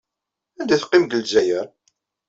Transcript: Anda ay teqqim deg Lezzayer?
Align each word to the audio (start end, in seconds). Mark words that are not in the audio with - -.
Anda 0.59 0.73
ay 0.75 0.79
teqqim 0.79 1.03
deg 1.05 1.21
Lezzayer? 1.21 1.67